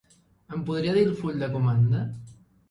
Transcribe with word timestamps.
Em 0.57 0.63
podria 0.69 0.95
dir 0.95 1.03
el 1.09 1.13
full 1.19 1.37
de 1.45 1.51
comanda? 1.57 2.03